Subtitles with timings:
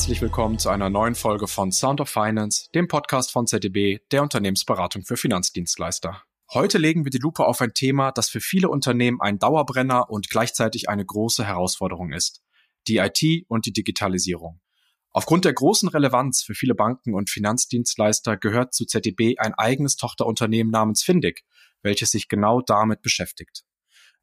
[0.00, 4.22] herzlich willkommen zu einer neuen Folge von Sound of Finance, dem Podcast von ZDB, der
[4.22, 6.22] Unternehmensberatung für Finanzdienstleister.
[6.54, 10.30] Heute legen wir die Lupe auf ein Thema, das für viele Unternehmen ein Dauerbrenner und
[10.30, 12.42] gleichzeitig eine große Herausforderung ist.
[12.88, 14.62] Die IT und die Digitalisierung.
[15.10, 20.70] Aufgrund der großen Relevanz für viele Banken und Finanzdienstleister gehört zu ZDB ein eigenes Tochterunternehmen
[20.70, 21.44] namens Findig,
[21.82, 23.64] welches sich genau damit beschäftigt.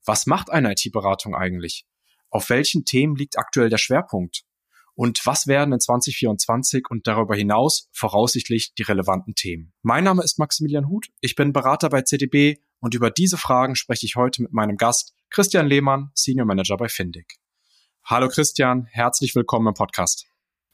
[0.03, 1.85] Was macht eine IT-Beratung eigentlich?
[2.31, 4.46] Auf welchen Themen liegt aktuell der Schwerpunkt?
[4.97, 9.71] Und was werden in 2024 und darüber hinaus voraussichtlich die relevanten Themen?
[9.83, 14.07] Mein Name ist Maximilian Huth, ich bin Berater bei CDB und über diese Fragen spreche
[14.07, 17.37] ich heute mit meinem Gast Christian Lehmann, Senior Manager bei Findig.
[18.05, 20.25] Hallo Christian, herzlich willkommen im Podcast.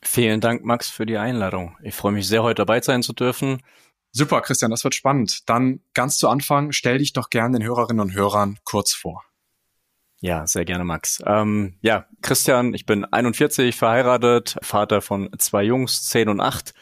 [0.02, 1.78] Vielen Dank, Max, für die Einladung.
[1.84, 3.62] Ich freue mich sehr, heute dabei sein zu dürfen.
[4.14, 5.50] Super, Christian, das wird spannend.
[5.50, 9.26] Dann ganz zu Anfang, stell dich doch gern den Hörerinnen und Hörern kurz vor.
[10.24, 11.22] Ja, sehr gerne, Max.
[11.26, 16.74] Ähm, ja, Christian, ich bin 41, verheiratet, Vater von zwei Jungs, 10 und 8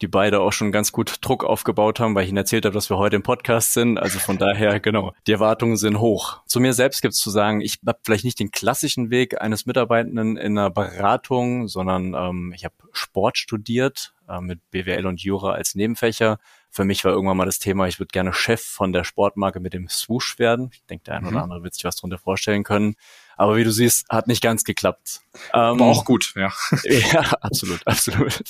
[0.00, 2.90] die beide auch schon ganz gut Druck aufgebaut haben, weil ich ihnen erzählt habe, dass
[2.90, 3.98] wir heute im Podcast sind.
[3.98, 6.40] Also von daher, genau, die Erwartungen sind hoch.
[6.46, 9.66] Zu mir selbst gibt es zu sagen, ich habe vielleicht nicht den klassischen Weg eines
[9.66, 15.52] Mitarbeitenden in einer Beratung, sondern ähm, ich habe Sport studiert äh, mit BWL und Jura
[15.52, 16.38] als Nebenfächer.
[16.70, 19.72] Für mich war irgendwann mal das Thema, ich würde gerne Chef von der Sportmarke mit
[19.72, 20.70] dem Swoosh werden.
[20.72, 21.42] Ich denke, der ein oder mhm.
[21.44, 22.94] andere wird sich was darunter vorstellen können.
[23.38, 25.20] Aber wie du siehst, hat nicht ganz geklappt.
[25.54, 26.52] Ähm, War auch gut, ja.
[26.84, 28.42] ja, absolut, absolut.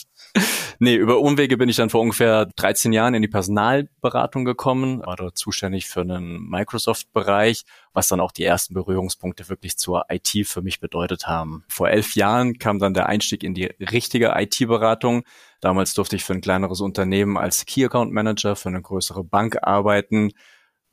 [0.79, 5.17] Nee, über Umwege bin ich dann vor ungefähr 13 Jahren in die Personalberatung gekommen, war
[5.17, 10.63] dort zuständig für einen Microsoft-Bereich, was dann auch die ersten Berührungspunkte wirklich zur IT für
[10.63, 11.65] mich bedeutet haben.
[11.69, 15.25] Vor elf Jahren kam dann der Einstieg in die richtige IT-Beratung.
[15.61, 19.59] Damals durfte ich für ein kleineres Unternehmen als Key Account Manager für eine größere Bank
[19.61, 20.33] arbeiten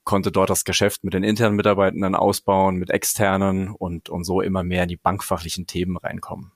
[0.06, 4.64] konnte dort das Geschäft mit den internen Mitarbeitenden ausbauen, mit externen und, und so immer
[4.64, 6.52] mehr in die bankfachlichen Themen reinkommen.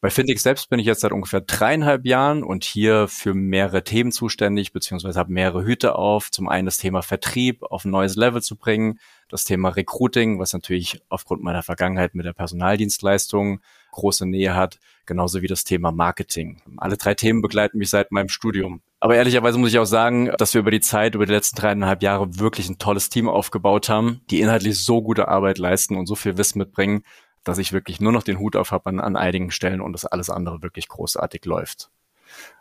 [0.00, 4.12] Bei Fintech selbst bin ich jetzt seit ungefähr dreieinhalb Jahren und hier für mehrere Themen
[4.12, 6.30] zuständig, beziehungsweise habe mehrere Hüte auf.
[6.30, 8.98] Zum einen das Thema Vertrieb auf ein neues Level zu bringen,
[9.30, 13.60] das Thema Recruiting, was natürlich aufgrund meiner Vergangenheit mit der Personaldienstleistung
[13.92, 16.60] große Nähe hat, genauso wie das Thema Marketing.
[16.76, 18.82] Alle drei Themen begleiten mich seit meinem Studium.
[19.00, 22.02] Aber ehrlicherweise muss ich auch sagen, dass wir über die Zeit, über die letzten dreieinhalb
[22.02, 26.14] Jahre wirklich ein tolles Team aufgebaut haben, die inhaltlich so gute Arbeit leisten und so
[26.14, 27.02] viel Wissen mitbringen,
[27.44, 30.04] dass ich wirklich nur noch den Hut auf habe an, an einigen Stellen und das
[30.04, 31.90] alles andere wirklich großartig läuft.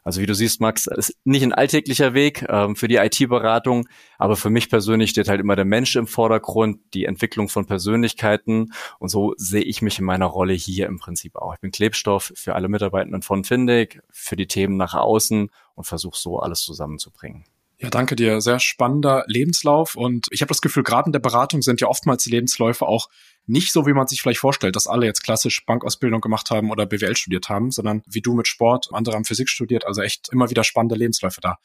[0.04, 4.36] Also wie du siehst, Max, ist nicht ein alltäglicher Weg ähm, für die IT-Beratung, aber
[4.36, 9.10] für mich persönlich steht halt immer der Mensch im Vordergrund, die Entwicklung von Persönlichkeiten und
[9.10, 11.54] so sehe ich mich in meiner Rolle hier im Prinzip auch.
[11.54, 16.18] Ich bin Klebstoff für alle Mitarbeitenden von Findig, für die Themen nach außen und versuche
[16.18, 17.46] so alles zusammenzubringen.
[17.82, 18.42] Ja, danke dir.
[18.42, 19.96] Sehr spannender Lebenslauf.
[19.96, 23.08] Und ich habe das Gefühl, gerade in der Beratung sind ja oftmals die Lebensläufe auch
[23.46, 26.86] nicht so, wie man sich vielleicht vorstellt, dass alle jetzt klassisch Bankausbildung gemacht haben oder
[26.86, 30.50] BWL studiert haben, sondern wie du mit Sport, andere haben Physik studiert, also echt immer
[30.50, 31.58] wieder spannende Lebensläufe da.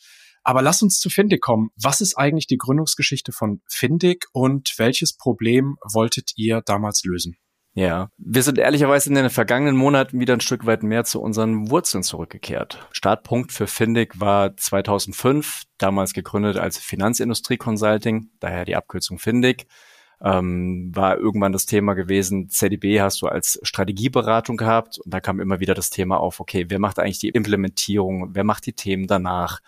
[0.45, 1.71] Aber lass uns zu Findig kommen.
[1.75, 7.37] Was ist eigentlich die Gründungsgeschichte von Findig und welches Problem wolltet ihr damals lösen?
[7.77, 11.71] Ja, wir sind ehrlicherweise in den vergangenen Monaten wieder ein Stück weit mehr zu unseren
[11.71, 12.87] Wurzeln zurückgekehrt.
[12.93, 19.67] Startpunkt für Findig war 2005, damals gegründet als Finanzindustrie Consulting, daher die Abkürzung Findig.
[20.23, 25.41] Ähm, war irgendwann das Thema gewesen, ZDB hast du als Strategieberatung gehabt und da kam
[25.41, 29.09] immer wieder das Thema auf, okay, wer macht eigentlich die Implementierung, wer macht die Themen
[29.09, 29.59] danach?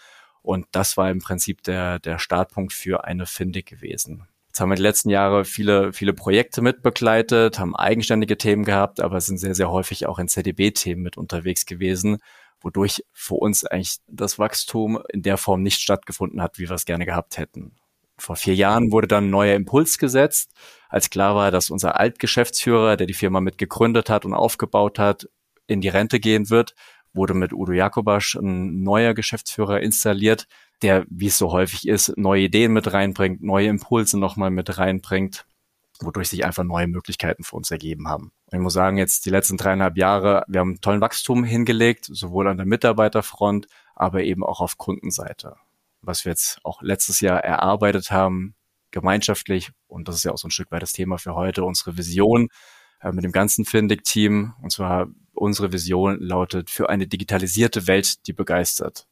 [0.42, 4.28] Und das war im Prinzip der, der Startpunkt für eine Findig gewesen.
[4.56, 9.20] Jetzt haben wir die letzten Jahre viele, viele Projekte mitbegleitet, haben eigenständige Themen gehabt, aber
[9.20, 12.20] sind sehr, sehr häufig auch in ZDB-Themen mit unterwegs gewesen,
[12.62, 16.86] wodurch für uns eigentlich das Wachstum in der Form nicht stattgefunden hat, wie wir es
[16.86, 17.72] gerne gehabt hätten.
[18.16, 20.52] Vor vier Jahren wurde dann ein neuer Impuls gesetzt,
[20.88, 25.28] als klar war, dass unser Altgeschäftsführer, der die Firma mit gegründet hat und aufgebaut hat,
[25.66, 26.74] in die Rente gehen wird,
[27.12, 30.46] wurde mit Udo Jakobasch ein neuer Geschäftsführer installiert,
[30.82, 35.46] der, wie es so häufig ist, neue Ideen mit reinbringt, neue Impulse nochmal mit reinbringt,
[36.00, 38.32] wodurch sich einfach neue Möglichkeiten für uns ergeben haben.
[38.46, 42.48] Und ich muss sagen, jetzt die letzten dreieinhalb Jahre, wir haben tollen Wachstum hingelegt, sowohl
[42.48, 45.56] an der Mitarbeiterfront, aber eben auch auf Kundenseite.
[46.02, 48.54] Was wir jetzt auch letztes Jahr erarbeitet haben,
[48.90, 51.96] gemeinschaftlich, und das ist ja auch so ein Stück weit das Thema für heute, unsere
[51.96, 52.48] Vision
[53.00, 54.54] äh, mit dem ganzen Findig-Team.
[54.62, 59.06] Und zwar unsere Vision lautet für eine digitalisierte Welt, die begeistert.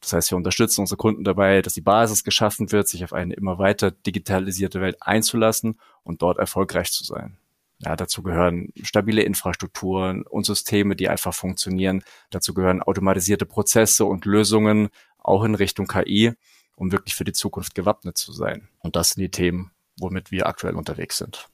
[0.00, 3.34] Das heißt, wir unterstützen unsere Kunden dabei, dass die Basis geschaffen wird, sich auf eine
[3.34, 7.36] immer weiter digitalisierte Welt einzulassen und dort erfolgreich zu sein.
[7.80, 12.02] Ja, dazu gehören stabile Infrastrukturen und Systeme, die einfach funktionieren.
[12.30, 16.32] Dazu gehören automatisierte Prozesse und Lösungen, auch in Richtung KI,
[16.74, 18.68] um wirklich für die Zukunft gewappnet zu sein.
[18.80, 21.48] Und das sind die Themen, womit wir aktuell unterwegs sind.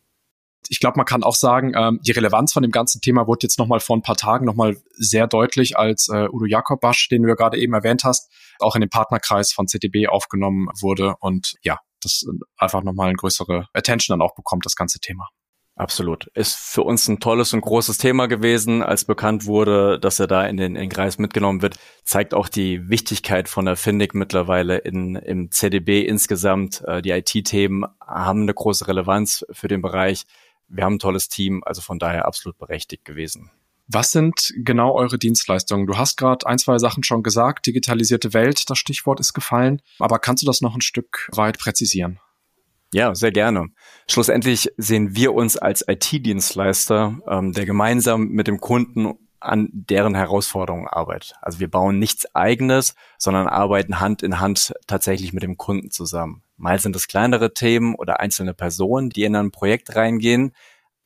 [0.68, 3.58] Ich glaube, man kann auch sagen, ähm, die Relevanz von dem ganzen Thema wurde jetzt
[3.58, 7.34] nochmal vor ein paar Tagen nochmal sehr deutlich, als äh, Udo Jakobasch, den du ja
[7.34, 8.30] gerade eben erwähnt hast,
[8.60, 12.24] auch in den Partnerkreis von CTB aufgenommen wurde und ja, das
[12.56, 15.28] einfach nochmal eine größere Attention dann auch bekommt, das ganze Thema.
[15.76, 16.28] Absolut.
[16.34, 20.46] Ist für uns ein tolles und großes Thema gewesen, als bekannt wurde, dass er da
[20.46, 21.76] in den, in den Kreis mitgenommen wird.
[22.04, 26.82] Zeigt auch die Wichtigkeit von der Findig mittlerweile in, im CDB insgesamt.
[26.86, 30.26] Äh, die IT-Themen haben eine große Relevanz für den Bereich.
[30.68, 33.50] Wir haben ein tolles Team, also von daher absolut berechtigt gewesen.
[33.86, 35.86] Was sind genau eure Dienstleistungen?
[35.86, 37.66] Du hast gerade ein, zwei Sachen schon gesagt.
[37.66, 39.82] Digitalisierte Welt, das Stichwort ist gefallen.
[39.98, 42.18] Aber kannst du das noch ein Stück weit präzisieren?
[42.94, 43.66] Ja, sehr gerne.
[44.08, 50.86] Schlussendlich sehen wir uns als IT-Dienstleister, ähm, der gemeinsam mit dem Kunden an deren Herausforderungen
[50.86, 51.34] arbeitet.
[51.42, 56.43] Also wir bauen nichts eigenes, sondern arbeiten Hand in Hand tatsächlich mit dem Kunden zusammen.
[56.56, 60.52] Mal sind es kleinere Themen oder einzelne Personen, die in ein Projekt reingehen,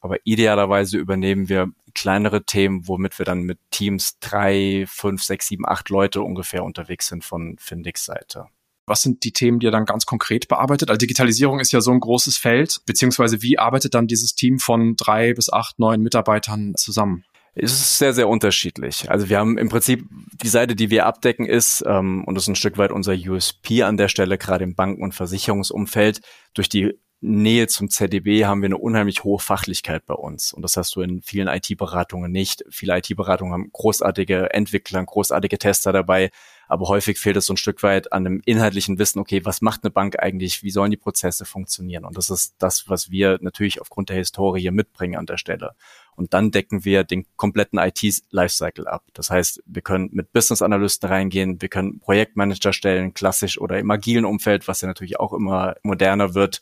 [0.00, 5.66] aber idealerweise übernehmen wir kleinere Themen, womit wir dann mit Teams drei, fünf, sechs, sieben,
[5.66, 8.46] acht Leute ungefähr unterwegs sind von Findix Seite.
[8.86, 10.88] Was sind die Themen, die ihr dann ganz konkret bearbeitet?
[10.88, 14.96] Also Digitalisierung ist ja so ein großes Feld, beziehungsweise wie arbeitet dann dieses Team von
[14.96, 17.24] drei bis acht, neun Mitarbeitern zusammen?
[17.54, 19.10] Es ist sehr, sehr unterschiedlich.
[19.10, 20.06] Also wir haben im Prinzip
[20.42, 23.82] die Seite, die wir abdecken, ist, ähm, und das ist ein Stück weit unser USP
[23.82, 26.20] an der Stelle, gerade im Banken- und Versicherungsumfeld,
[26.54, 30.52] durch die Nähe zum ZDB haben wir eine unheimlich hohe Fachlichkeit bei uns.
[30.52, 32.64] Und das hast du in vielen IT-Beratungen nicht.
[32.70, 36.30] Viele IT-Beratungen haben großartige Entwickler, großartige Tester dabei.
[36.68, 39.82] Aber häufig fehlt es so ein Stück weit an einem inhaltlichen Wissen, okay, was macht
[39.82, 40.62] eine Bank eigentlich?
[40.62, 42.04] Wie sollen die Prozesse funktionieren?
[42.04, 45.72] Und das ist das, was wir natürlich aufgrund der Historie mitbringen an der Stelle.
[46.14, 49.04] Und dann decken wir den kompletten IT-Lifecycle ab.
[49.14, 54.24] Das heißt, wir können mit Business-Analysten reingehen, wir können Projektmanager stellen, klassisch oder im agilen
[54.24, 56.60] Umfeld, was ja natürlich auch immer moderner wird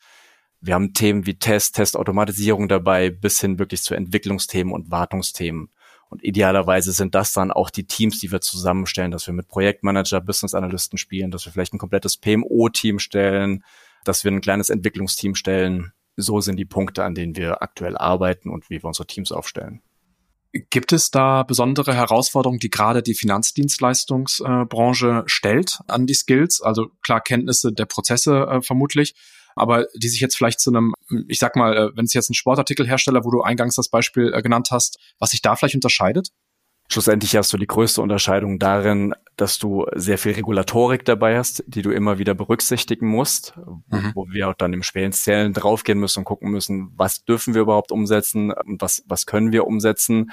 [0.61, 5.70] wir haben Themen wie Test, Testautomatisierung dabei, bis hin wirklich zu Entwicklungsthemen und Wartungsthemen.
[6.08, 10.20] Und idealerweise sind das dann auch die Teams, die wir zusammenstellen, dass wir mit Projektmanager,
[10.20, 13.64] Business Analysten spielen, dass wir vielleicht ein komplettes PMO-Team stellen,
[14.05, 15.93] dass wir ein kleines Entwicklungsteam stellen.
[16.17, 19.82] So sind die Punkte, an denen wir aktuell arbeiten und wie wir unsere Teams aufstellen.
[20.70, 26.62] Gibt es da besondere Herausforderungen, die gerade die Finanzdienstleistungsbranche stellt an die Skills?
[26.62, 29.14] Also klar Kenntnisse der Prozesse äh, vermutlich,
[29.56, 30.94] aber die sich jetzt vielleicht zu einem,
[31.29, 34.43] ich sag mal, äh, wenn es jetzt ein Sportartikelhersteller, wo du eingangs das Beispiel äh,
[34.43, 36.29] genannt hast, was sich da vielleicht unterscheidet?
[36.88, 41.82] Schlussendlich hast du die größte Unterscheidung darin, dass du sehr viel Regulatorik dabei hast, die
[41.82, 44.12] du immer wieder berücksichtigen musst, mhm.
[44.14, 47.62] wo wir auch dann im schweren Zählen draufgehen müssen und gucken müssen, was dürfen wir
[47.62, 50.31] überhaupt umsetzen und was, was können wir umsetzen.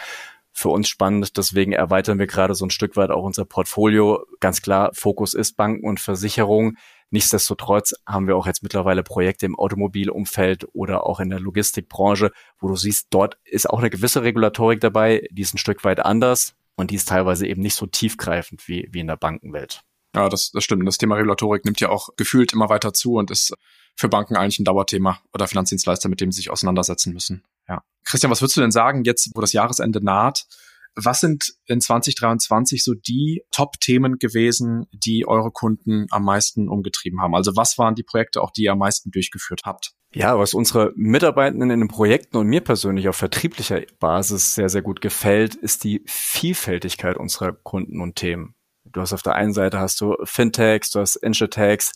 [0.56, 4.24] Für uns spannend, deswegen erweitern wir gerade so ein Stück weit auch unser Portfolio.
[4.40, 6.78] Ganz klar, Fokus ist Banken und Versicherung.
[7.14, 12.68] Nichtsdestotrotz haben wir auch jetzt mittlerweile Projekte im Automobilumfeld oder auch in der Logistikbranche, wo
[12.70, 16.56] du siehst, dort ist auch eine gewisse Regulatorik dabei, die ist ein Stück weit anders
[16.74, 19.84] und die ist teilweise eben nicht so tiefgreifend wie, wie in der Bankenwelt.
[20.16, 20.88] Ja, das, das stimmt.
[20.88, 23.54] Das Thema Regulatorik nimmt ja auch gefühlt immer weiter zu und ist
[23.96, 27.44] für Banken eigentlich ein Dauerthema oder Finanzdienstleister, mit dem sie sich auseinandersetzen müssen.
[27.70, 27.84] Ja.
[28.06, 30.48] Christian, was würdest du denn sagen, jetzt, wo das Jahresende naht,
[30.96, 37.36] was sind in 2023 so die Top-Themen gewesen, die eure Kunden am meisten umgetrieben haben?
[37.36, 39.94] Also was waren die Projekte auch, die ihr am meisten durchgeführt habt?
[40.14, 44.84] Ja, was unsere Mitarbeitenden in den Projekten und mir persönlich auf vertrieblicher Basis sehr, sehr
[44.84, 48.56] gut gefällt, ist die Vielfältigkeit unserer Kunden und Themen.
[48.86, 51.94] Du hast auf der einen Seite hast du Fintechs, du hast Insurtechs,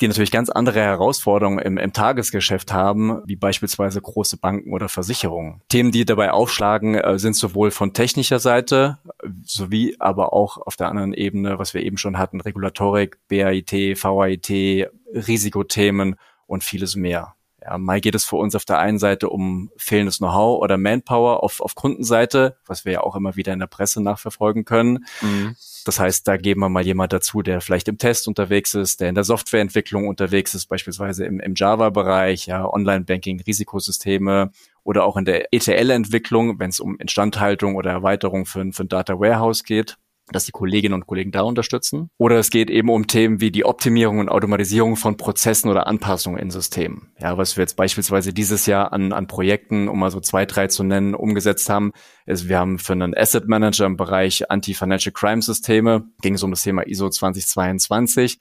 [0.00, 5.62] die natürlich ganz andere Herausforderungen im, im Tagesgeschäft haben, wie beispielsweise große Banken oder Versicherungen.
[5.68, 8.98] Themen, die dabei aufschlagen, äh, sind sowohl von technischer Seite
[9.44, 14.88] sowie aber auch auf der anderen Ebene, was wir eben schon hatten, Regulatorik, BAIT, VAIT,
[15.12, 17.34] Risikothemen und vieles mehr.
[17.68, 21.42] Ja, mal geht es für uns auf der einen Seite um fehlendes Know-how oder Manpower
[21.42, 25.04] auf, auf Kundenseite, was wir ja auch immer wieder in der Presse nachverfolgen können.
[25.20, 25.54] Mhm.
[25.84, 29.10] Das heißt, da geben wir mal jemand dazu, der vielleicht im Test unterwegs ist, der
[29.10, 34.50] in der Softwareentwicklung unterwegs ist, beispielsweise im, im Java-Bereich, ja, Online-Banking, Risikosysteme
[34.82, 39.20] oder auch in der ETL-Entwicklung, wenn es um Instandhaltung oder Erweiterung für, für ein Data
[39.20, 39.98] Warehouse geht
[40.32, 42.10] dass die Kolleginnen und Kollegen da unterstützen.
[42.18, 46.38] Oder es geht eben um Themen wie die Optimierung und Automatisierung von Prozessen oder Anpassungen
[46.38, 47.12] in Systemen.
[47.20, 50.68] Ja, was wir jetzt beispielsweise dieses Jahr an, an Projekten, um mal so zwei, drei
[50.68, 51.92] zu nennen, umgesetzt haben,
[52.26, 56.50] ist, wir haben für einen Asset Manager im Bereich Anti-Financial Crime Systeme, ging es um
[56.50, 58.38] das Thema ISO 2022,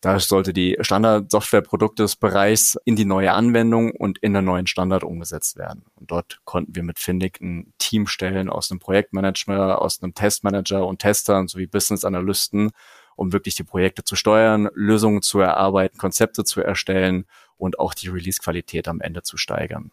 [0.00, 5.02] da sollte die Standard-Software-Produkte des Bereichs in die neue Anwendung und in den neuen Standard
[5.02, 5.84] umgesetzt werden.
[5.96, 10.86] Und dort konnten wir mit Findig ein Team stellen aus einem Projektmanager, aus einem Testmanager
[10.86, 12.70] und Testern sowie Business-Analysten,
[13.16, 17.24] um wirklich die Projekte zu steuern, Lösungen zu erarbeiten, Konzepte zu erstellen
[17.56, 19.90] und auch die Release-Qualität am Ende zu steigern.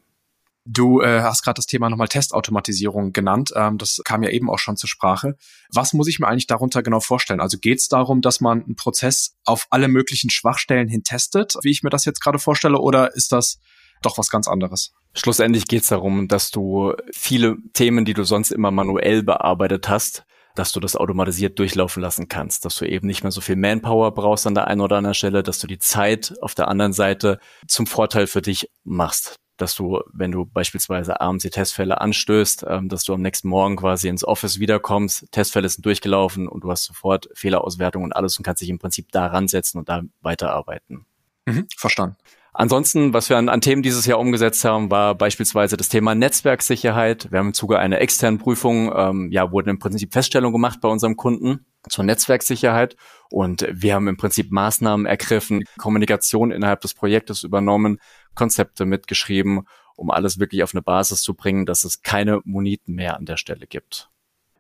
[0.68, 3.54] Du äh, hast gerade das Thema nochmal Testautomatisierung genannt.
[3.56, 5.38] Ähm, das kam ja eben auch schon zur Sprache.
[5.72, 7.40] Was muss ich mir eigentlich darunter genau vorstellen?
[7.40, 11.70] Also geht es darum, dass man einen Prozess auf alle möglichen Schwachstellen hin testet, wie
[11.70, 13.60] ich mir das jetzt gerade vorstelle, oder ist das
[14.02, 14.92] doch was ganz anderes?
[15.14, 20.26] Schlussendlich geht es darum, dass du viele Themen, die du sonst immer manuell bearbeitet hast,
[20.56, 24.16] dass du das automatisiert durchlaufen lassen kannst, dass du eben nicht mehr so viel Manpower
[24.16, 27.40] brauchst an der einen oder anderen Stelle, dass du die Zeit auf der anderen Seite
[27.68, 32.90] zum Vorteil für dich machst dass du, wenn du beispielsweise abends die Testfälle anstößt, ähm,
[32.90, 36.86] dass du am nächsten Morgen quasi ins Office wiederkommst, Testfälle sind durchgelaufen und du hast
[36.86, 41.06] sofort Fehlerauswertung und alles und kannst dich im Prinzip da ransetzen und da weiterarbeiten.
[41.46, 42.18] Mhm, verstanden.
[42.58, 47.30] Ansonsten, was wir an, an, Themen dieses Jahr umgesetzt haben, war beispielsweise das Thema Netzwerksicherheit.
[47.30, 50.88] Wir haben im Zuge einer externen Prüfung, ähm, ja, wurden im Prinzip Feststellungen gemacht bei
[50.88, 52.96] unserem Kunden zur Netzwerksicherheit
[53.36, 58.00] und wir haben im Prinzip Maßnahmen ergriffen, Kommunikation innerhalb des Projektes übernommen,
[58.34, 63.18] Konzepte mitgeschrieben, um alles wirklich auf eine Basis zu bringen, dass es keine Moniten mehr
[63.18, 64.10] an der Stelle gibt.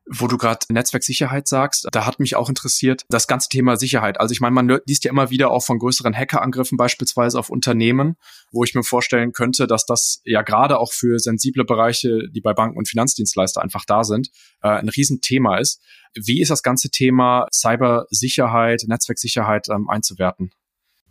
[0.08, 4.20] Wo du gerade Netzwerksicherheit sagst, da hat mich auch interessiert das ganze Thema Sicherheit.
[4.20, 8.16] Also ich meine, man liest ja immer wieder auch von größeren Hackerangriffen beispielsweise auf Unternehmen,
[8.52, 12.54] wo ich mir vorstellen könnte, dass das ja gerade auch für sensible Bereiche, die bei
[12.54, 14.30] Banken und Finanzdienstleister einfach da sind,
[14.62, 15.82] äh, ein Riesenthema ist.
[16.14, 20.52] Wie ist das ganze Thema Cybersicherheit, Netzwerksicherheit ähm, einzuwerten?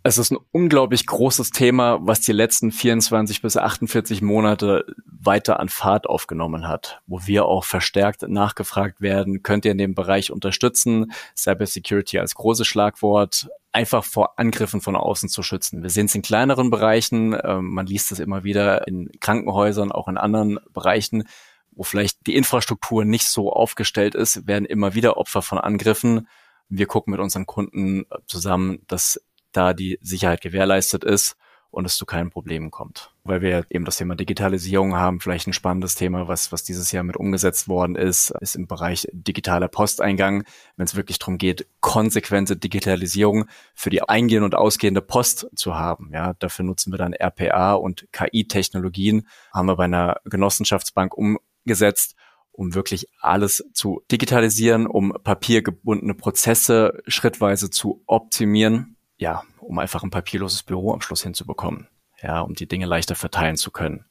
[0.06, 5.70] Es ist ein unglaublich großes Thema, was die letzten 24 bis 48 Monate weiter an
[5.70, 11.10] Fahrt aufgenommen hat, wo wir auch verstärkt nachgefragt werden, könnt ihr in dem Bereich unterstützen,
[11.34, 15.82] Cybersecurity als großes Schlagwort, einfach vor Angriffen von außen zu schützen.
[15.82, 20.08] Wir sehen es in kleineren Bereichen, ähm, man liest es immer wieder in Krankenhäusern, auch
[20.08, 21.24] in anderen Bereichen,
[21.72, 26.28] wo vielleicht die Infrastruktur nicht so aufgestellt ist, werden immer wieder Opfer von Angriffen.
[26.68, 29.18] Wir gucken mit unseren Kunden zusammen, dass
[29.56, 31.36] da die Sicherheit gewährleistet ist
[31.74, 33.10] und es zu keinen Problemen kommt.
[33.24, 37.02] Weil wir eben das Thema Digitalisierung haben, vielleicht ein spannendes Thema, was, was dieses Jahr
[37.02, 40.44] mit umgesetzt worden ist, ist im Bereich digitaler Posteingang,
[40.76, 46.10] wenn es wirklich darum geht, konsequente Digitalisierung für die eingehende und ausgehende Post zu haben.
[46.12, 52.14] Ja, dafür nutzen wir dann RPA und KI-Technologien, haben wir bei einer Genossenschaftsbank umgesetzt
[52.56, 60.10] um wirklich alles zu digitalisieren, um papiergebundene Prozesse schrittweise zu optimieren ja, um einfach ein
[60.10, 61.88] papierloses Büro am Schluss hinzubekommen.
[62.22, 64.06] Ja, um die Dinge leichter verteilen zu können.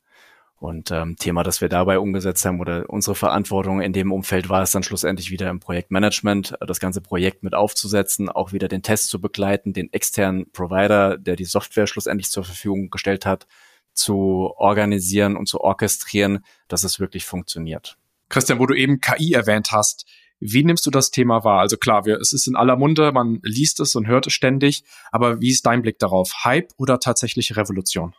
[0.63, 4.61] Und ähm, Thema, das wir dabei umgesetzt haben oder unsere Verantwortung in dem Umfeld war
[4.61, 9.09] es dann schlussendlich wieder im Projektmanagement, das ganze Projekt mit aufzusetzen, auch wieder den Test
[9.09, 13.45] zu begleiten, den externen Provider, der die Software schlussendlich zur Verfügung gestellt hat,
[13.91, 17.97] zu organisieren und zu orchestrieren, dass es wirklich funktioniert.
[18.29, 20.05] Christian, wo du eben KI erwähnt hast,
[20.43, 21.59] wie nimmst du das Thema wahr?
[21.59, 24.83] Also klar, wir, es ist in aller Munde, man liest es und hört es ständig,
[25.11, 26.43] aber wie ist dein Blick darauf?
[26.43, 28.13] Hype oder tatsächliche Revolution?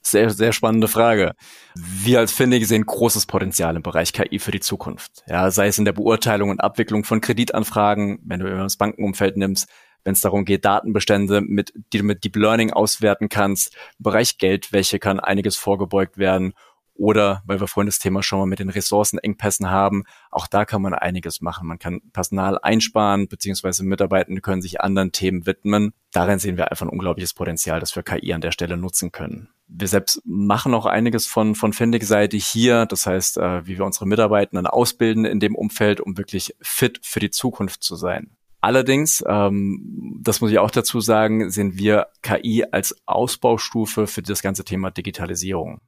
[0.00, 1.34] Sehr, sehr spannende Frage.
[1.74, 5.22] Wir als Findig sehen großes Potenzial im Bereich KI für die Zukunft.
[5.26, 9.68] Ja, sei es in der Beurteilung und Abwicklung von Kreditanfragen, wenn du das Bankenumfeld nimmst,
[10.04, 13.74] wenn es darum geht, Datenbestände, mit, die du mit Deep Learning auswerten kannst.
[13.98, 16.52] Im Bereich Geldwäsche kann einiges vorgebeugt werden
[16.94, 20.82] oder, weil wir vorhin das Thema schon mal mit den Ressourcenengpässen haben, auch da kann
[20.82, 21.66] man einiges machen.
[21.66, 25.92] Man kann Personal einsparen, beziehungsweise Mitarbeitende können sich anderen Themen widmen.
[26.12, 29.48] Darin sehen wir einfach ein unglaubliches Potenzial, das wir KI an der Stelle nutzen können.
[29.66, 32.86] Wir selbst machen auch einiges von, von Findig-Seite hier.
[32.86, 37.20] Das heißt, äh, wie wir unsere Mitarbeitenden ausbilden in dem Umfeld, um wirklich fit für
[37.20, 38.36] die Zukunft zu sein.
[38.60, 44.40] Allerdings, ähm, das muss ich auch dazu sagen, sehen wir KI als Ausbaustufe für das
[44.40, 45.80] ganze Thema Digitalisierung.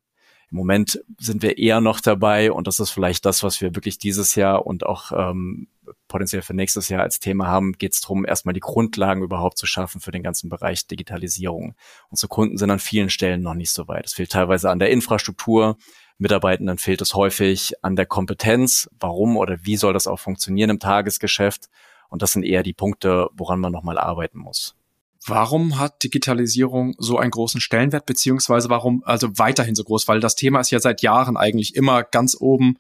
[0.50, 3.98] Im Moment sind wir eher noch dabei und das ist vielleicht das, was wir wirklich
[3.98, 5.68] dieses Jahr und auch ähm,
[6.08, 9.66] potenziell für nächstes Jahr als Thema haben, geht es darum, erstmal die Grundlagen überhaupt zu
[9.66, 11.74] schaffen für den ganzen Bereich Digitalisierung.
[12.10, 14.06] Unsere Kunden sind an vielen Stellen noch nicht so weit.
[14.06, 15.76] Es fehlt teilweise an der Infrastruktur,
[16.18, 18.88] Mitarbeitenden fehlt es häufig an der Kompetenz.
[18.98, 21.68] Warum oder wie soll das auch funktionieren im Tagesgeschäft?
[22.08, 24.76] Und das sind eher die Punkte, woran man nochmal arbeiten muss.
[25.26, 30.06] Warum hat Digitalisierung so einen großen Stellenwert, beziehungsweise warum also weiterhin so groß?
[30.08, 32.76] Weil das Thema ist ja seit Jahren eigentlich immer ganz oben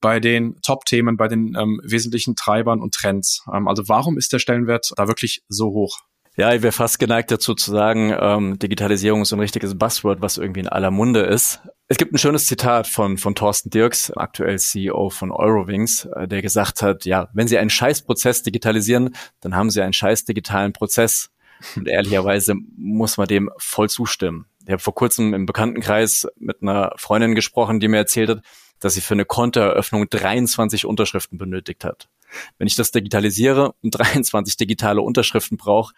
[0.00, 3.44] bei den Top-Themen, bei den ähm, wesentlichen Treibern und Trends.
[3.52, 6.00] Ähm, also warum ist der Stellenwert da wirklich so hoch?
[6.36, 10.36] Ja, ich wäre fast geneigt dazu zu sagen, ähm, Digitalisierung ist ein richtiges Buzzword, was
[10.36, 11.60] irgendwie in aller Munde ist.
[11.86, 16.42] Es gibt ein schönes Zitat von, von Thorsten Dirks, aktuell CEO von Eurowings, äh, der
[16.42, 21.30] gesagt hat, ja, wenn Sie einen Scheißprozess digitalisieren, dann haben Sie einen scheiß digitalen Prozess.
[21.76, 24.46] Und ehrlicherweise muss man dem voll zustimmen.
[24.66, 28.42] Ich habe vor kurzem im Bekanntenkreis mit einer Freundin gesprochen, die mir erzählt hat,
[28.80, 32.08] dass sie für eine Kontoeröffnung 23 Unterschriften benötigt hat.
[32.58, 35.94] Wenn ich das digitalisiere und 23 digitale Unterschriften brauche,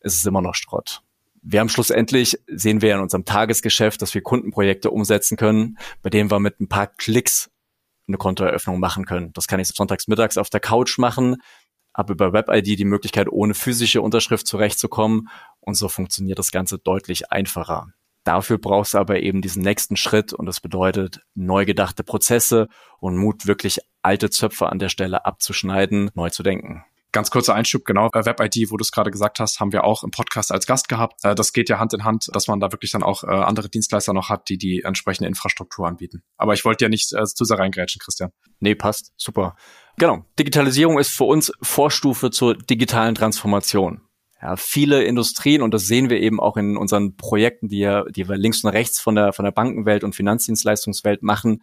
[0.00, 1.02] ist es immer noch Schrott.
[1.42, 6.30] Wir haben schlussendlich, sehen wir in unserem Tagesgeschäft, dass wir Kundenprojekte umsetzen können, bei denen
[6.30, 7.50] wir mit ein paar Klicks
[8.06, 9.32] eine Kontoeröffnung machen können.
[9.32, 11.36] Das kann ich sonntags mittags auf der Couch machen,
[11.94, 15.28] habe über WebID die Möglichkeit, ohne physische Unterschrift zurechtzukommen
[15.60, 17.92] und so funktioniert das Ganze deutlich einfacher.
[18.24, 22.68] Dafür brauchst du aber eben diesen nächsten Schritt und das bedeutet neu gedachte Prozesse
[22.98, 26.84] und Mut, wirklich alte Zöpfe an der Stelle abzuschneiden, neu zu denken.
[27.12, 30.04] Ganz kurzer Einschub, genau, äh, WebID, wo du es gerade gesagt hast, haben wir auch
[30.04, 31.24] im Podcast als Gast gehabt.
[31.24, 33.68] Äh, das geht ja Hand in Hand, dass man da wirklich dann auch äh, andere
[33.68, 36.22] Dienstleister noch hat, die die entsprechende Infrastruktur anbieten.
[36.36, 38.30] Aber ich wollte ja nicht zu sehr reingrätschen, Christian.
[38.60, 39.12] Nee, passt.
[39.16, 39.56] Super.
[39.96, 40.24] Genau.
[40.38, 44.02] Digitalisierung ist für uns Vorstufe zur digitalen Transformation.
[44.42, 48.26] Ja, viele Industrien, und das sehen wir eben auch in unseren Projekten, die, ja, die
[48.28, 51.62] wir links und rechts von der, von der Bankenwelt und Finanzdienstleistungswelt machen,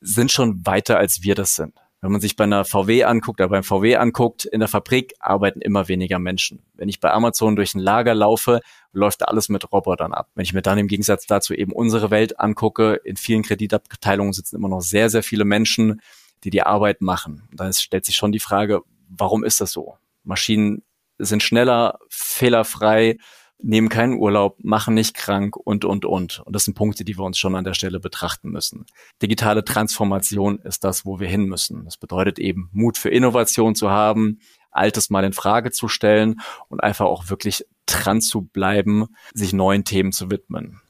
[0.00, 1.74] sind schon weiter als wir das sind.
[2.02, 5.60] Wenn man sich bei einer VW anguckt oder beim VW anguckt, in der Fabrik arbeiten
[5.60, 6.62] immer weniger Menschen.
[6.74, 8.60] Wenn ich bei Amazon durch ein Lager laufe,
[8.92, 10.30] läuft alles mit Robotern ab.
[10.34, 14.56] Wenn ich mir dann im Gegensatz dazu eben unsere Welt angucke, in vielen Kreditabteilungen sitzen
[14.56, 16.00] immer noch sehr, sehr viele Menschen,
[16.42, 17.48] die die Arbeit machen.
[17.52, 19.96] Da stellt sich schon die Frage, warum ist das so?
[20.24, 20.82] Maschinen
[21.18, 23.18] sind schneller, fehlerfrei,
[23.62, 26.40] nehmen keinen Urlaub, machen nicht krank und, und, und.
[26.40, 28.86] Und das sind Punkte, die wir uns schon an der Stelle betrachten müssen.
[29.22, 31.84] Digitale Transformation ist das, wo wir hin müssen.
[31.84, 34.40] Das bedeutet eben, Mut für Innovation zu haben,
[34.70, 39.84] Altes mal in Frage zu stellen und einfach auch wirklich dran zu bleiben, sich neuen
[39.84, 40.80] Themen zu widmen.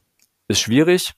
[0.49, 1.15] Ist schwierig,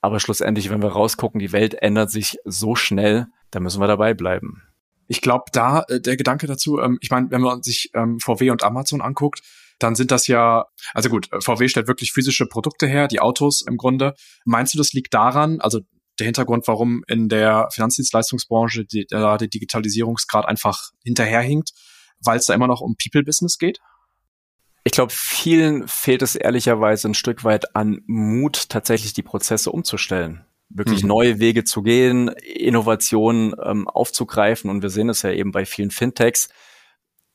[0.00, 4.14] aber schlussendlich, wenn wir rausgucken, die Welt ändert sich so schnell, da müssen wir dabei
[4.14, 4.62] bleiben.
[5.08, 8.50] Ich glaube, da äh, der Gedanke dazu, ähm, ich meine, wenn man sich ähm, VW
[8.50, 9.42] und Amazon anguckt,
[9.78, 13.76] dann sind das ja, also gut, VW stellt wirklich physische Produkte her, die Autos im
[13.76, 14.14] Grunde.
[14.44, 15.80] Meinst du, das liegt daran, also
[16.18, 21.72] der Hintergrund, warum in der Finanzdienstleistungsbranche die, der, der Digitalisierungsgrad einfach hinterherhinkt,
[22.20, 23.78] weil es da immer noch um People-Business geht?
[24.84, 30.46] Ich glaube, vielen fehlt es ehrlicherweise ein Stück weit an Mut, tatsächlich die Prozesse umzustellen
[30.68, 31.08] wirklich mhm.
[31.08, 34.70] neue Wege zu gehen, Innovationen ähm, aufzugreifen.
[34.70, 36.48] Und wir sehen es ja eben bei vielen Fintechs,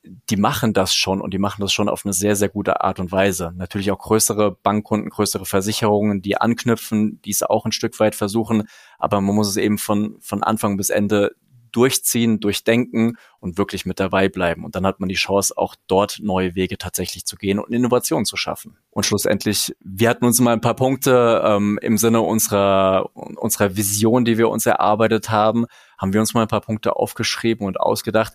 [0.04, 3.00] die machen das schon und die machen das schon auf eine sehr, sehr gute Art
[3.00, 3.54] und Weise.
[3.56, 8.64] Natürlich auch größere Bankkunden, größere Versicherungen, die anknüpfen, die es auch ein Stück weit versuchen.
[8.98, 11.36] Aber man muss es eben von, von Anfang bis Ende
[11.72, 14.66] durchziehen, durchdenken und wirklich mit dabei bleiben.
[14.66, 18.26] Und dann hat man die Chance, auch dort neue Wege tatsächlich zu gehen und Innovationen
[18.26, 18.78] zu schaffen.
[18.90, 24.26] Und schlussendlich, wir hatten uns mal ein paar Punkte ähm, im Sinne unserer, unserer Vision,
[24.26, 25.66] die wir uns erarbeitet haben,
[25.98, 28.34] haben wir uns mal ein paar Punkte aufgeschrieben und ausgedacht,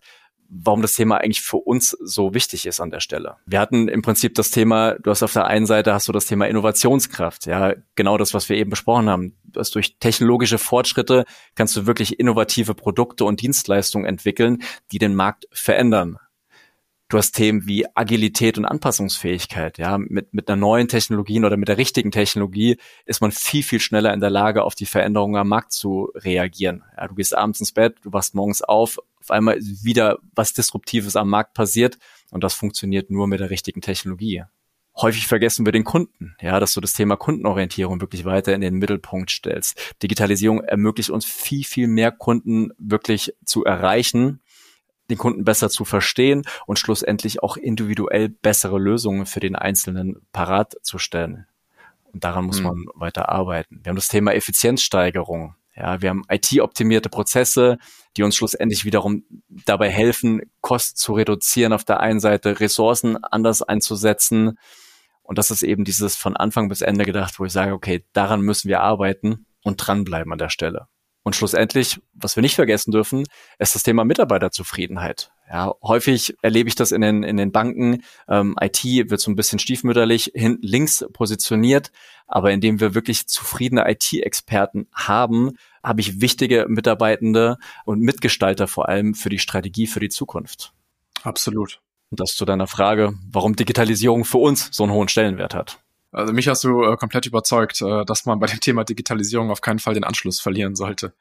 [0.48, 3.36] warum das Thema eigentlich für uns so wichtig ist an der Stelle.
[3.46, 6.26] Wir hatten im Prinzip das Thema, du hast auf der einen Seite hast du das
[6.26, 9.36] Thema Innovationskraft, ja, genau das, was wir eben besprochen haben.
[9.44, 15.14] Du hast durch technologische Fortschritte kannst du wirklich innovative Produkte und Dienstleistungen entwickeln, die den
[15.14, 16.18] Markt verändern.
[17.08, 19.78] Du hast Themen wie Agilität und Anpassungsfähigkeit.
[19.78, 23.78] Ja, mit, mit einer neuen Technologie oder mit der richtigen Technologie ist man viel, viel
[23.78, 26.82] schneller in der Lage, auf die Veränderungen am Markt zu reagieren.
[26.96, 31.16] Ja, du gehst abends ins Bett, du wachst morgens auf, auf einmal wieder was Disruptives
[31.16, 31.98] am Markt passiert
[32.30, 34.44] und das funktioniert nur mit der richtigen Technologie.
[34.98, 38.76] Häufig vergessen wir den Kunden, ja, dass du das Thema Kundenorientierung wirklich weiter in den
[38.76, 39.94] Mittelpunkt stellst.
[40.02, 44.40] Digitalisierung ermöglicht uns viel, viel mehr Kunden wirklich zu erreichen
[45.10, 50.74] den Kunden besser zu verstehen und schlussendlich auch individuell bessere Lösungen für den Einzelnen parat
[50.82, 51.46] zu stellen.
[52.12, 52.64] Und daran muss mhm.
[52.64, 53.80] man weiter arbeiten.
[53.82, 55.54] Wir haben das Thema Effizienzsteigerung.
[55.76, 57.76] Ja, wir haben IT-optimierte Prozesse,
[58.16, 63.62] die uns schlussendlich wiederum dabei helfen, Kosten zu reduzieren auf der einen Seite, Ressourcen anders
[63.62, 64.58] einzusetzen.
[65.22, 68.40] Und das ist eben dieses von Anfang bis Ende gedacht, wo ich sage, okay, daran
[68.40, 70.88] müssen wir arbeiten und dranbleiben an der Stelle.
[71.24, 73.24] Und schlussendlich, was wir nicht vergessen dürfen,
[73.58, 75.32] ist das Thema Mitarbeiterzufriedenheit.
[75.48, 78.02] Ja, häufig erlebe ich das in den, in den Banken.
[78.28, 81.92] Ähm, IT wird so ein bisschen stiefmütterlich hinten links positioniert.
[82.26, 89.14] Aber indem wir wirklich zufriedene IT-Experten haben, habe ich wichtige Mitarbeitende und Mitgestalter vor allem
[89.14, 90.72] für die Strategie für die Zukunft.
[91.22, 91.80] Absolut.
[92.10, 95.78] Und das zu deiner Frage, warum Digitalisierung für uns so einen hohen Stellenwert hat.
[96.12, 99.60] Also mich hast du äh, komplett überzeugt, äh, dass man bei dem Thema Digitalisierung auf
[99.60, 101.14] keinen Fall den Anschluss verlieren sollte.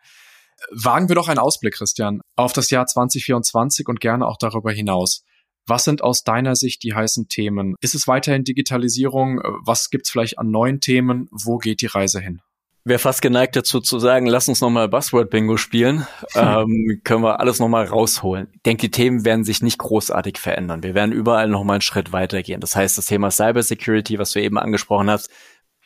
[0.72, 5.24] Wagen wir doch einen Ausblick, Christian, auf das Jahr 2024 und gerne auch darüber hinaus.
[5.68, 7.76] Was sind aus deiner Sicht die heißen Themen?
[7.82, 9.40] Ist es weiterhin Digitalisierung?
[9.66, 11.28] Was gibt's vielleicht an neuen Themen?
[11.32, 12.42] Wo geht die Reise hin?
[12.86, 16.06] wäre fast geneigt dazu zu sagen, lass uns nochmal Buzzword-Bingo spielen.
[16.36, 18.48] ähm, können wir alles nochmal rausholen.
[18.54, 20.84] Ich denke, die Themen werden sich nicht großartig verändern.
[20.84, 22.62] Wir werden überall nochmal einen Schritt weitergehen.
[22.62, 25.30] Das heißt, das Thema Cybersecurity, was du eben angesprochen hast,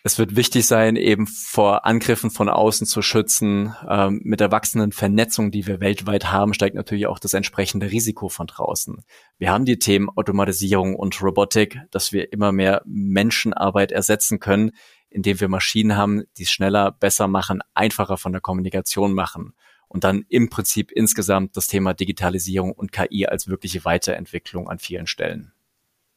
[0.10, 3.76] Es wird wichtig sein, eben vor Angriffen von außen zu schützen.
[3.88, 8.28] Ähm, mit der wachsenden Vernetzung, die wir weltweit haben, steigt natürlich auch das entsprechende Risiko
[8.28, 9.04] von draußen.
[9.38, 14.72] Wir haben die Themen Automatisierung und Robotik, dass wir immer mehr Menschenarbeit ersetzen können,
[15.12, 19.54] indem wir Maschinen haben, die es schneller, besser machen, einfacher von der Kommunikation machen.
[19.90, 25.06] Und dann im Prinzip insgesamt das Thema Digitalisierung und KI als wirkliche Weiterentwicklung an vielen
[25.06, 25.54] Stellen.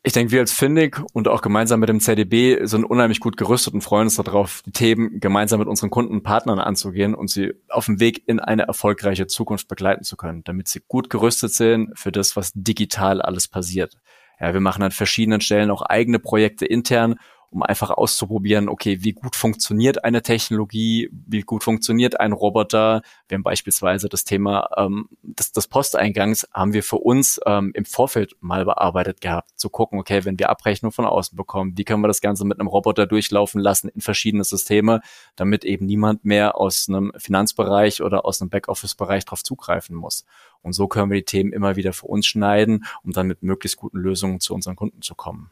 [0.04, 3.72] Ich denke, wir als Findig und auch gemeinsam mit dem ZDB sind unheimlich gut gerüstet
[3.72, 7.52] und freuen uns darauf, die Themen gemeinsam mit unseren Kunden und Partnern anzugehen und sie
[7.68, 11.96] auf dem Weg in eine erfolgreiche Zukunft begleiten zu können, damit sie gut gerüstet sind
[11.96, 13.96] für das, was digital alles passiert.
[14.40, 17.14] Ja, wir machen an verschiedenen Stellen auch eigene Projekte intern,
[17.52, 23.02] um einfach auszuprobieren, okay, wie gut funktioniert eine Technologie, wie gut funktioniert ein Roboter.
[23.28, 27.84] Wir haben beispielsweise das Thema ähm, des, des Posteingangs haben wir für uns ähm, im
[27.84, 32.02] Vorfeld mal bearbeitet gehabt, zu gucken, okay, wenn wir Abrechnung von außen bekommen, wie können
[32.02, 35.02] wir das Ganze mit einem Roboter durchlaufen lassen in verschiedene Systeme,
[35.36, 40.24] damit eben niemand mehr aus einem Finanzbereich oder aus einem Backoffice-Bereich darauf zugreifen muss.
[40.62, 43.76] Und so können wir die Themen immer wieder für uns schneiden, um dann mit möglichst
[43.76, 45.50] guten Lösungen zu unseren Kunden zu kommen.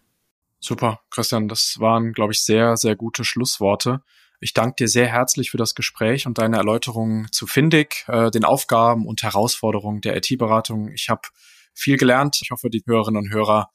[0.61, 4.03] Super, Christian, das waren, glaube ich, sehr, sehr gute Schlussworte.
[4.41, 8.45] Ich danke dir sehr herzlich für das Gespräch und deine Erläuterungen zu Findig, äh, den
[8.45, 10.91] Aufgaben und Herausforderungen der IT-Beratung.
[10.93, 11.23] Ich habe
[11.75, 12.41] viel gelernt.
[12.43, 13.71] Ich hoffe, die Hörerinnen und Hörer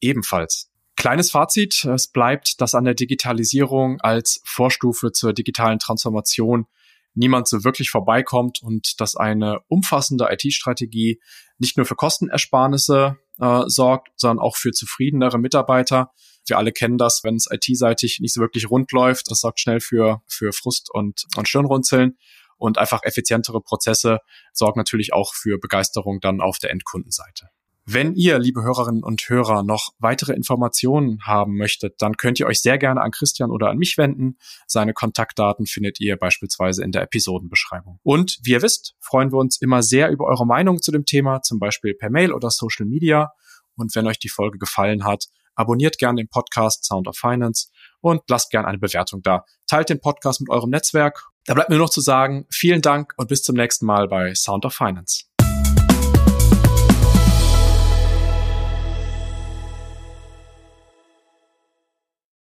[0.00, 0.70] ebenfalls.
[0.96, 6.66] Kleines Fazit, es bleibt, dass an der Digitalisierung als Vorstufe zur digitalen Transformation
[7.14, 11.20] niemand so wirklich vorbeikommt und dass eine umfassende IT-Strategie
[11.58, 16.12] nicht nur für Kostenersparnisse äh, sorgt, sondern auch für zufriedenere Mitarbeiter.
[16.46, 19.30] Wir alle kennen das, wenn es IT-seitig nicht so wirklich rund läuft.
[19.30, 22.16] Das sorgt schnell für, für Frust und, und Stirnrunzeln.
[22.56, 24.18] Und einfach effizientere Prozesse
[24.52, 27.50] sorgen natürlich auch für Begeisterung dann auf der Endkundenseite.
[27.90, 32.60] Wenn ihr, liebe Hörerinnen und Hörer, noch weitere Informationen haben möchtet, dann könnt ihr euch
[32.60, 34.36] sehr gerne an Christian oder an mich wenden.
[34.66, 37.98] Seine Kontaktdaten findet ihr beispielsweise in der Episodenbeschreibung.
[38.02, 41.40] Und wie ihr wisst, freuen wir uns immer sehr über eure Meinung zu dem Thema,
[41.40, 43.32] zum Beispiel per Mail oder Social Media.
[43.74, 45.24] Und wenn euch die Folge gefallen hat,
[45.54, 47.68] abonniert gerne den Podcast Sound of Finance
[48.02, 49.46] und lasst gerne eine Bewertung da.
[49.66, 51.24] Teilt den Podcast mit eurem Netzwerk.
[51.46, 54.66] Da bleibt mir noch zu sagen, vielen Dank und bis zum nächsten Mal bei Sound
[54.66, 55.27] of Finance.